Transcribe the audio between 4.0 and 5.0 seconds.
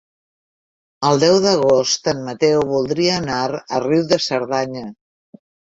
de Cerdanya.